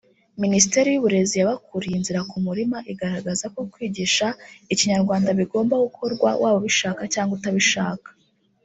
[0.43, 4.27] Minisiteri y’Uburezi yabakuriye inzira ku murima igaragaza ko kwigisha
[4.73, 8.09] Ikinyarwanda bigomba gukorwa waba ubishaka cyangwa utabishaka